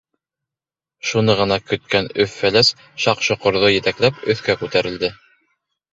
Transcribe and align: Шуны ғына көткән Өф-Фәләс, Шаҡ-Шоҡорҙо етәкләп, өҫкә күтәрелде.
Шуны 1.09 1.35
ғына 1.41 1.57
көткән 1.71 2.09
Өф-Фәләс, 2.25 2.73
Шаҡ-Шоҡорҙо 3.05 3.73
етәкләп, 3.75 4.21
өҫкә 4.35 4.57
күтәрелде. 4.63 5.13